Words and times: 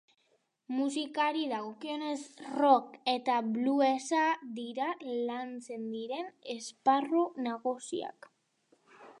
Musikari 0.75 1.43
dagokionez, 1.51 2.23
rock 2.61 2.97
eta 3.13 3.35
bluesa 3.57 4.23
dira 4.57 4.89
lantzen 5.29 5.87
diren 5.93 6.35
esparru 6.59 7.23
nagusiak. 7.51 8.35